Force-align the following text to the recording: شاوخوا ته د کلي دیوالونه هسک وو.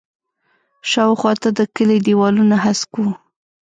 شاوخوا 0.91 1.33
ته 1.41 1.49
د 1.57 1.59
کلي 1.75 1.97
دیوالونه 2.05 2.55
هسک 2.65 2.91
وو. 3.01 3.09